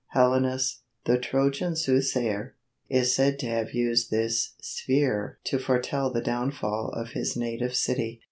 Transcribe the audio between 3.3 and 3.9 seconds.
to have